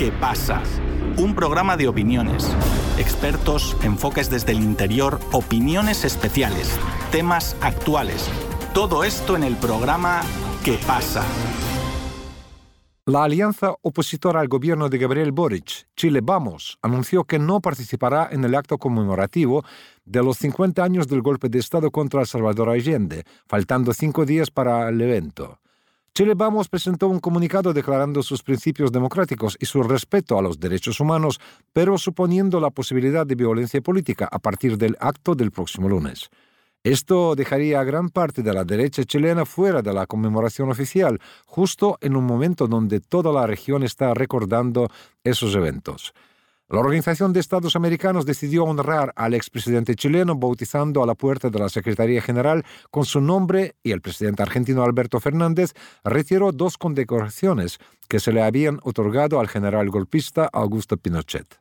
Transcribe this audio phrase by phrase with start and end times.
[0.00, 0.62] ¿Qué pasa?
[1.18, 2.56] Un programa de opiniones,
[2.98, 6.74] expertos, enfoques desde el interior, opiniones especiales,
[7.12, 8.26] temas actuales.
[8.72, 10.22] Todo esto en el programa
[10.64, 11.22] ¿Qué pasa?
[13.04, 18.42] La alianza opositora al gobierno de Gabriel Boric, Chile Vamos, anunció que no participará en
[18.42, 19.66] el acto conmemorativo
[20.06, 24.88] de los 50 años del golpe de Estado contra Salvador Allende, faltando cinco días para
[24.88, 25.60] el evento.
[26.12, 30.98] Chile Vamos presentó un comunicado declarando sus principios democráticos y su respeto a los derechos
[30.98, 31.40] humanos,
[31.72, 36.28] pero suponiendo la posibilidad de violencia política a partir del acto del próximo lunes.
[36.82, 41.96] Esto dejaría a gran parte de la derecha chilena fuera de la conmemoración oficial, justo
[42.00, 44.88] en un momento donde toda la región está recordando
[45.22, 46.12] esos eventos.
[46.70, 51.58] La Organización de Estados Americanos decidió honrar al expresidente chileno bautizando a la puerta de
[51.58, 55.72] la Secretaría General con su nombre y el presidente argentino Alberto Fernández
[56.04, 61.60] retiró dos condecoraciones que se le habían otorgado al general golpista Augusto Pinochet.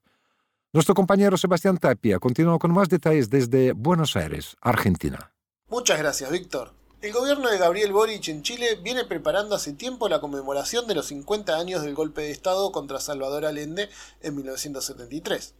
[0.73, 5.33] Nuestro compañero Sebastián Tapia continúa con más detalles desde Buenos Aires, Argentina.
[5.69, 6.78] Muchas gracias, Víctor.
[7.01, 11.05] El gobierno de Gabriel Boric en Chile viene preparando hace tiempo la conmemoración de los
[11.05, 13.89] 50 años del golpe de Estado contra Salvador Allende
[14.21, 15.53] en 1973.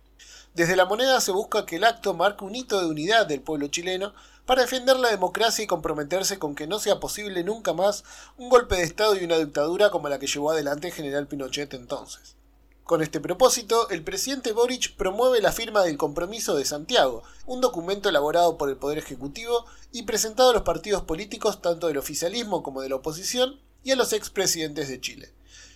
[0.54, 3.70] Desde la moneda se busca que el acto marque un hito de unidad del pueblo
[3.70, 4.14] chileno
[4.46, 8.04] para defender la democracia y comprometerse con que no sea posible nunca más
[8.38, 11.74] un golpe de Estado y una dictadura como la que llevó adelante el general Pinochet
[11.74, 12.36] entonces.
[12.90, 18.10] Con este propósito, el presidente Boric promueve la firma del Compromiso de Santiago, un documento
[18.10, 22.82] elaborado por el Poder Ejecutivo y presentado a los partidos políticos tanto del oficialismo como
[22.82, 25.32] de la oposición y a los expresidentes de Chile.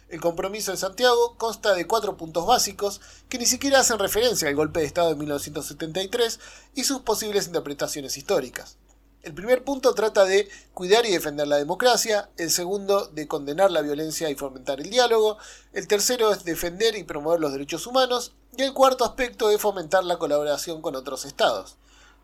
[0.09, 4.55] El Compromiso de Santiago consta de cuatro puntos básicos que ni siquiera hacen referencia al
[4.55, 6.39] golpe de Estado de 1973
[6.73, 8.77] y sus posibles interpretaciones históricas.
[9.23, 13.79] El primer punto trata de cuidar y defender la democracia, el segundo de condenar la
[13.79, 15.37] violencia y fomentar el diálogo,
[15.71, 20.03] el tercero es defender y promover los derechos humanos, y el cuarto aspecto es fomentar
[20.03, 21.77] la colaboración con otros estados.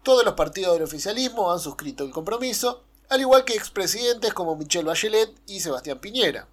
[0.03, 4.85] Todos los partidos del oficialismo han suscrito el compromiso, al igual que expresidentes como Michelle
[4.85, 6.49] Bachelet y Sebastián Piñera.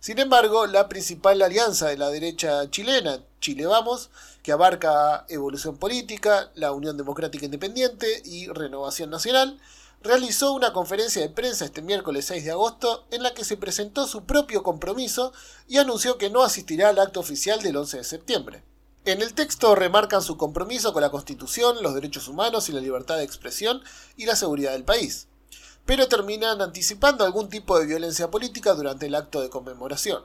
[0.00, 4.10] Sin embargo, la principal alianza de la derecha chilena, Chile Vamos,
[4.42, 9.58] que abarca Evolución Política, la Unión Democrática Independiente y Renovación Nacional,
[10.02, 14.06] realizó una conferencia de prensa este miércoles 6 de agosto en la que se presentó
[14.06, 15.32] su propio compromiso
[15.66, 18.64] y anunció que no asistirá al acto oficial del 11 de septiembre.
[19.04, 23.16] En el texto remarcan su compromiso con la Constitución, los derechos humanos y la libertad
[23.16, 23.82] de expresión
[24.16, 25.28] y la seguridad del país
[25.88, 30.22] pero terminan anticipando algún tipo de violencia política durante el acto de conmemoración.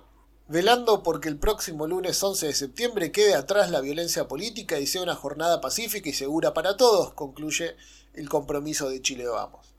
[0.50, 5.04] Velando porque el próximo lunes 11 de septiembre quede atrás la violencia política y sea
[5.04, 7.78] una jornada pacífica y segura para todos, concluye
[8.14, 9.74] el compromiso de Chile Vamos.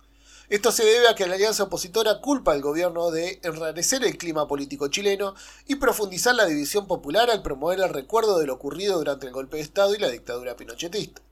[0.51, 4.47] Esto se debe a que la alianza opositora culpa al gobierno de enrarecer el clima
[4.47, 5.35] político chileno
[5.67, 9.57] y profundizar la división popular al promover el recuerdo de lo ocurrido durante el golpe
[9.57, 11.23] de Estado y la dictadura pinochetista.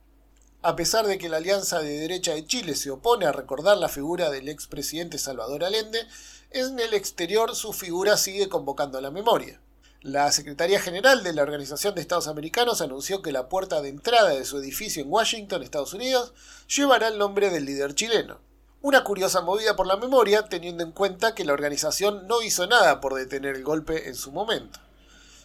[0.62, 3.88] A pesar de que la Alianza de Derecha de Chile se opone a recordar la
[3.88, 6.06] figura del expresidente Salvador Allende,
[6.50, 9.60] en el exterior su figura sigue convocando a la memoria.
[10.02, 14.30] La Secretaría General de la Organización de Estados Americanos anunció que la puerta de entrada
[14.30, 16.34] de su edificio en Washington, Estados Unidos,
[16.66, 18.40] llevará el nombre del líder chileno.
[18.80, 23.00] Una curiosa movida por la memoria, teniendo en cuenta que la organización no hizo nada
[23.00, 24.80] por detener el golpe en su momento.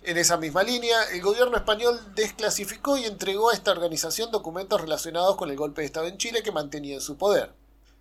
[0.02, 5.36] En esa misma línea, el gobierno español desclasificó y entregó a esta organización documentos relacionados
[5.36, 7.52] con el golpe de Estado en Chile que mantenía en su poder.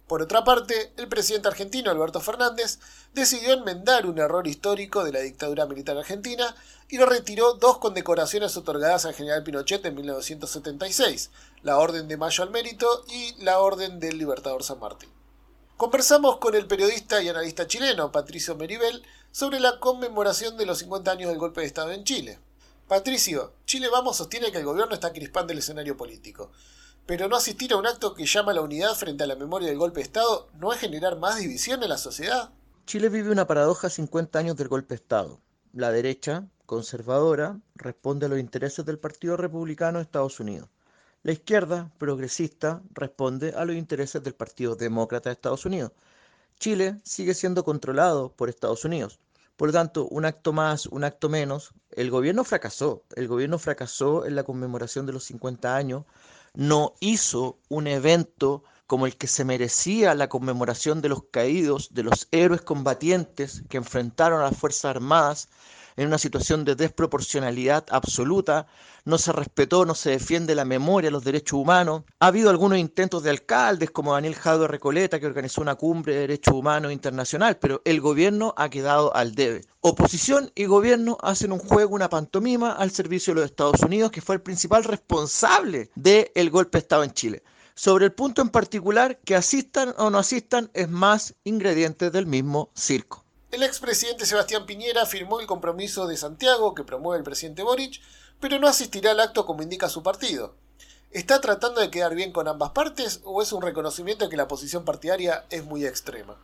[0.06, 2.78] Por otra parte, el presidente argentino Alberto Fernández
[3.12, 6.54] decidió enmendar un error histórico de la dictadura militar argentina
[6.88, 11.30] y le retiró dos condecoraciones otorgadas al general Pinochet en 1976,
[11.62, 15.10] la Orden de Mayo al Mérito y la Orden del Libertador San Martín.
[15.76, 19.02] Conversamos con el periodista y analista chileno Patricio Meribel
[19.32, 22.38] sobre la conmemoración de los 50 años del golpe de Estado en Chile.
[22.86, 26.52] Patricio, Chile Vamos sostiene que el gobierno está crispando el escenario político.
[27.06, 29.68] Pero no asistir a un acto que llama a la unidad frente a la memoria
[29.68, 32.50] del golpe de Estado no es generar más división en la sociedad.
[32.84, 35.40] Chile vive una paradoja 50 años del golpe de Estado.
[35.72, 40.68] La derecha, conservadora, responde a los intereses del Partido Republicano de Estados Unidos.
[41.22, 45.92] La izquierda, progresista, responde a los intereses del Partido Demócrata de Estados Unidos.
[46.58, 49.20] Chile sigue siendo controlado por Estados Unidos.
[49.56, 53.04] Por lo tanto, un acto más, un acto menos, el gobierno fracasó.
[53.14, 56.04] El gobierno fracasó en la conmemoración de los 50 años,
[56.56, 62.02] no hizo un evento como el que se merecía la conmemoración de los caídos, de
[62.02, 65.48] los héroes combatientes que enfrentaron a las Fuerzas Armadas
[65.96, 68.66] en una situación de desproporcionalidad absoluta,
[69.04, 72.02] no se respetó, no se defiende la memoria, los derechos humanos.
[72.20, 76.20] Ha habido algunos intentos de alcaldes como Daniel Jado Recoleta que organizó una cumbre de
[76.20, 79.62] derechos humanos internacional, pero el gobierno ha quedado al debe.
[79.80, 84.20] Oposición y gobierno hacen un juego, una pantomima al servicio de los Estados Unidos, que
[84.20, 87.42] fue el principal responsable del golpe de Estado en Chile.
[87.74, 92.70] Sobre el punto en particular, que asistan o no asistan es más ingrediente del mismo
[92.74, 93.25] circo.
[93.52, 98.00] El expresidente Sebastián Piñera firmó el compromiso de Santiago que promueve el presidente Boric,
[98.40, 100.56] pero no asistirá al acto como indica su partido.
[101.12, 104.48] ¿Está tratando de quedar bien con ambas partes o es un reconocimiento de que la
[104.48, 106.36] posición partidaria es muy extrema?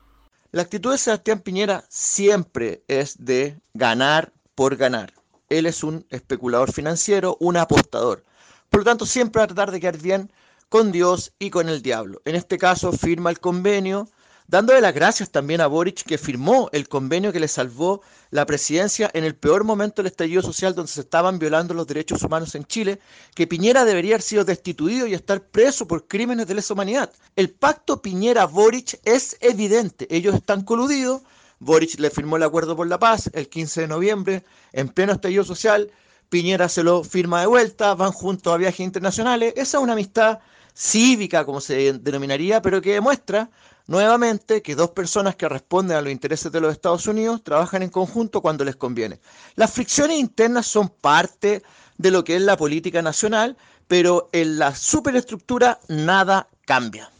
[0.52, 5.12] La actitud de Sebastián Piñera siempre es de ganar por ganar.
[5.48, 8.22] Él es un especulador financiero, un apostador.
[8.70, 10.32] Por lo tanto, siempre va a tratar de quedar bien
[10.68, 12.22] con Dios y con el diablo.
[12.24, 14.08] En este caso firma el convenio,
[14.46, 19.10] dándole las gracias también a Boric que firmó el convenio que le salvó la presidencia
[19.14, 22.64] en el peor momento del estallido social donde se estaban violando los derechos humanos en
[22.64, 22.98] Chile,
[23.34, 27.12] que Piñera debería haber sido destituido y estar preso por crímenes de lesa humanidad.
[27.36, 31.22] El pacto Piñera-Boric es evidente, ellos están coludidos.
[31.58, 35.44] Boric le firmó el acuerdo por la paz el 15 de noviembre, en pleno estallido
[35.44, 35.90] social.
[36.28, 39.52] Piñera se lo firma de vuelta, van juntos a viajes internacionales.
[39.56, 40.40] Esa es una amistad
[40.74, 43.50] cívica, como se denominaría, pero que demuestra
[43.86, 47.90] nuevamente que dos personas que responden a los intereses de los Estados Unidos trabajan en
[47.90, 49.20] conjunto cuando les conviene.
[49.56, 51.62] Las fricciones internas son parte
[51.98, 53.56] de lo que es la política nacional,
[53.88, 57.10] pero en la superestructura nada cambia.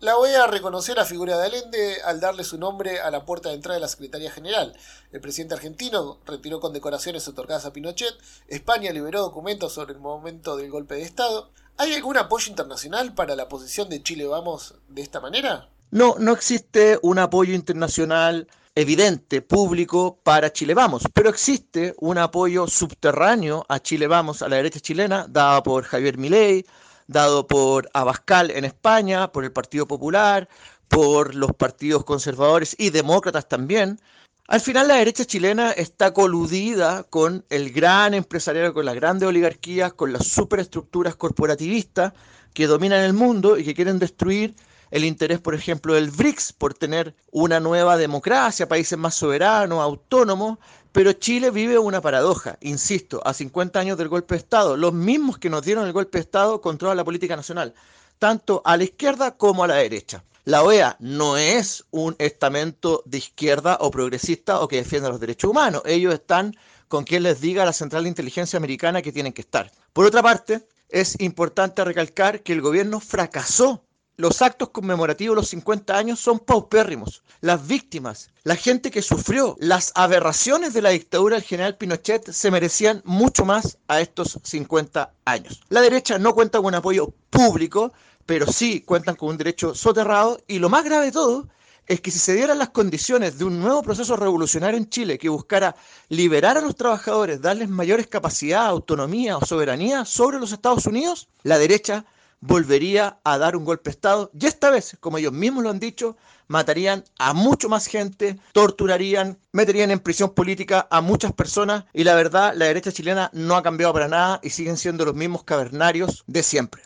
[0.00, 3.56] La OEA reconoció la figura de Allende al darle su nombre a la puerta de
[3.56, 4.72] entrada de la Secretaría General.
[5.10, 8.14] El presidente argentino retiró condecoraciones otorgadas a Pinochet.
[8.46, 11.50] España liberó documentos sobre el momento del golpe de Estado.
[11.78, 15.68] ¿Hay algún apoyo internacional para la posición de Chile Vamos de esta manera?
[15.90, 22.66] No, no existe un apoyo internacional evidente, público, para Chile Vamos, pero existe un apoyo
[22.66, 26.66] subterráneo a Chile Vamos, a la derecha chilena, dado por Javier Milei,
[27.06, 30.48] dado por Abascal en España, por el Partido Popular,
[30.88, 33.98] por los partidos conservadores y demócratas también,
[34.46, 39.92] al final la derecha chilena está coludida con el gran empresariado, con las grandes oligarquías,
[39.92, 42.14] con las superestructuras corporativistas
[42.54, 44.54] que dominan el mundo y que quieren destruir
[44.90, 50.58] el interés, por ejemplo, del BRICS por tener una nueva democracia, países más soberanos, autónomos,
[50.92, 55.38] pero Chile vive una paradoja, insisto, a 50 años del golpe de Estado, los mismos
[55.38, 57.74] que nos dieron el golpe de Estado controlan la política nacional,
[58.18, 60.24] tanto a la izquierda como a la derecha.
[60.44, 65.50] La OEA no es un estamento de izquierda o progresista o que defienda los derechos
[65.50, 65.82] humanos.
[65.84, 66.56] Ellos están
[66.88, 69.70] con quien les diga a la Central de Inteligencia Americana que tienen que estar.
[69.92, 73.84] Por otra parte, es importante recalcar que el gobierno fracasó.
[74.20, 77.22] Los actos conmemorativos de los 50 años son paupérrimos.
[77.40, 82.50] Las víctimas, la gente que sufrió las aberraciones de la dictadura del general Pinochet se
[82.50, 85.60] merecían mucho más a estos 50 años.
[85.68, 87.92] La derecha no cuenta con apoyo público,
[88.26, 91.46] pero sí cuentan con un derecho soterrado y lo más grave de todo
[91.86, 95.28] es que si se dieran las condiciones de un nuevo proceso revolucionario en Chile que
[95.28, 95.76] buscara
[96.08, 101.56] liberar a los trabajadores, darles mayores capacidad, autonomía o soberanía sobre los Estados Unidos, la
[101.56, 102.04] derecha
[102.40, 105.80] volvería a dar un golpe de Estado y esta vez, como ellos mismos lo han
[105.80, 112.04] dicho, matarían a mucho más gente, torturarían, meterían en prisión política a muchas personas y
[112.04, 115.44] la verdad, la derecha chilena no ha cambiado para nada y siguen siendo los mismos
[115.44, 116.82] cavernarios de siempre.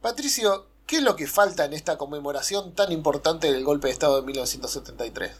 [0.00, 4.20] Patricio, ¿Qué es lo que falta en esta conmemoración tan importante del golpe de Estado
[4.20, 5.32] de 1973?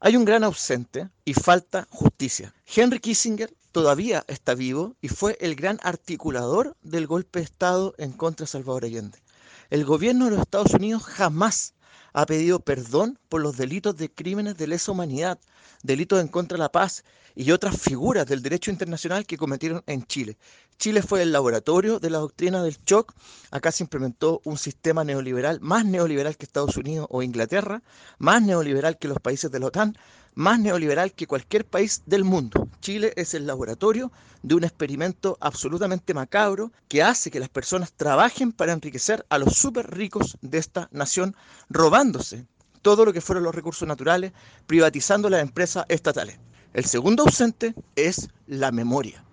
[0.00, 2.52] Hay un gran ausente y falta justicia.
[2.66, 8.12] Henry Kissinger todavía está vivo y fue el gran articulador del golpe de Estado en
[8.12, 9.22] contra de Salvador Allende.
[9.70, 11.74] El gobierno de los Estados Unidos jamás
[12.12, 15.38] ha pedido perdón por los delitos de crímenes de lesa humanidad,
[15.82, 17.04] delitos en contra de la paz
[17.36, 20.36] y otras figuras del derecho internacional que cometieron en Chile.
[20.78, 23.14] Chile fue el laboratorio de la doctrina del shock.
[23.50, 27.82] Acá se implementó un sistema neoliberal, más neoliberal que Estados Unidos o Inglaterra,
[28.18, 29.96] más neoliberal que los países de la OTAN,
[30.34, 32.68] más neoliberal que cualquier país del mundo.
[32.80, 38.52] Chile es el laboratorio de un experimento absolutamente macabro que hace que las personas trabajen
[38.52, 41.36] para enriquecer a los súper ricos de esta nación,
[41.68, 42.46] robándose
[42.82, 44.32] todo lo que fueron los recursos naturales,
[44.66, 46.38] privatizando las empresas estatales.
[46.72, 49.24] El segundo ausente es la memoria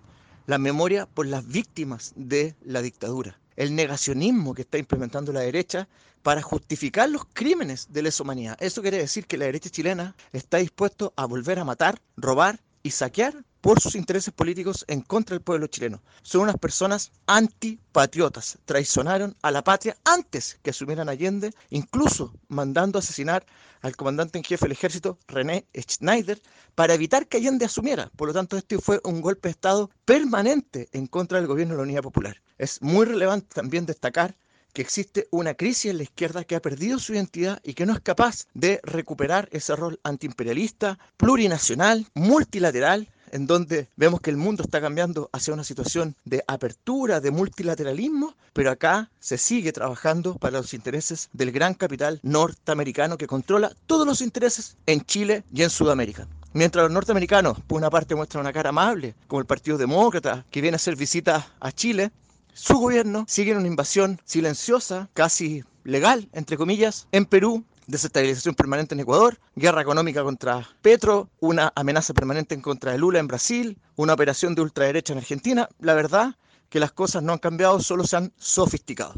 [0.48, 5.88] la memoria por las víctimas de la dictadura, el negacionismo que está implementando la derecha
[6.28, 8.58] para justificar los crímenes de lesa humanidad.
[8.60, 12.90] Eso quiere decir que la derecha chilena está dispuesto a volver a matar, robar y
[12.90, 16.02] saquear por sus intereses políticos en contra del pueblo chileno.
[16.20, 18.58] Son unas personas antipatriotas.
[18.66, 23.46] Traicionaron a la patria antes que asumieran Allende, incluso mandando asesinar
[23.80, 26.42] al comandante en jefe del ejército, René Schneider,
[26.74, 28.10] para evitar que Allende asumiera.
[28.16, 31.78] Por lo tanto, este fue un golpe de Estado permanente en contra del gobierno de
[31.78, 32.42] la Unidad Popular.
[32.58, 34.36] Es muy relevante también destacar
[34.72, 37.92] que existe una crisis en la izquierda que ha perdido su identidad y que no
[37.92, 44.62] es capaz de recuperar ese rol antiimperialista, plurinacional, multilateral, en donde vemos que el mundo
[44.62, 50.58] está cambiando hacia una situación de apertura, de multilateralismo, pero acá se sigue trabajando para
[50.58, 55.70] los intereses del gran capital norteamericano que controla todos los intereses en Chile y en
[55.70, 56.26] Sudamérica.
[56.54, 60.62] Mientras los norteamericanos, por una parte, muestran una cara amable, como el Partido Demócrata, que
[60.62, 62.10] viene a hacer visitas a Chile,
[62.52, 69.00] su gobierno sigue una invasión silenciosa, casi legal, entre comillas, en Perú, desestabilización permanente en
[69.00, 74.12] Ecuador, guerra económica contra Petro, una amenaza permanente en contra de Lula en Brasil, una
[74.12, 75.68] operación de ultraderecha en Argentina.
[75.80, 76.36] La verdad
[76.68, 79.14] que las cosas no han cambiado, solo se han sofisticado.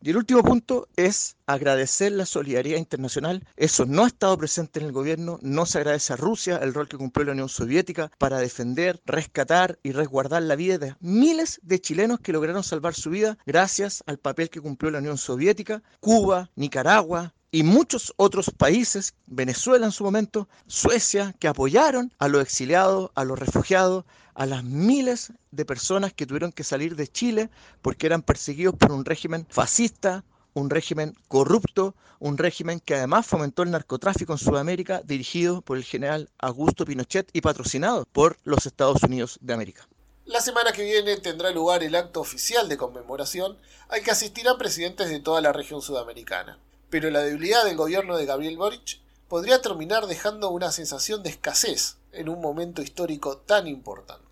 [0.00, 3.44] Y el último punto es agradecer la solidaridad internacional.
[3.56, 5.40] Eso no ha estado presente en el gobierno.
[5.42, 9.80] No se agradece a Rusia el rol que cumplió la Unión Soviética para defender, rescatar
[9.82, 14.18] y resguardar la vida de miles de chilenos que lograron salvar su vida gracias al
[14.18, 15.82] papel que cumplió la Unión Soviética.
[15.98, 22.42] Cuba, Nicaragua, y muchos otros países, Venezuela en su momento, Suecia, que apoyaron a los
[22.42, 27.50] exiliados, a los refugiados, a las miles de personas que tuvieron que salir de Chile
[27.80, 33.62] porque eran perseguidos por un régimen fascista, un régimen corrupto, un régimen que además fomentó
[33.62, 39.02] el narcotráfico en Sudamérica dirigido por el general Augusto Pinochet y patrocinado por los Estados
[39.02, 39.88] Unidos de América.
[40.26, 43.56] La semana que viene tendrá lugar el acto oficial de conmemoración
[43.88, 46.58] al que asistirán presidentes de toda la región sudamericana
[46.90, 51.96] pero la debilidad del gobierno de Gabriel Boric podría terminar dejando una sensación de escasez
[52.12, 54.27] en un momento histórico tan importante.